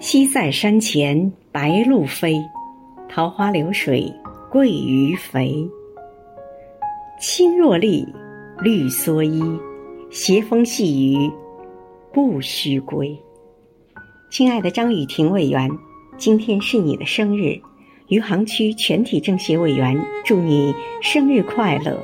[0.00, 2.42] 西塞山前白鹭飞
[3.06, 4.10] 桃花流水
[4.50, 5.54] 鳜鱼肥。
[7.20, 8.08] 青箬笠
[8.62, 9.42] 绿蓑衣
[10.10, 11.30] 斜风细雨
[12.14, 13.14] 不须归。
[14.30, 15.68] 亲爱的张雨婷委员
[16.16, 17.60] 今天是你的生日
[18.08, 22.00] 余杭区全体政协委员祝你生日快乐。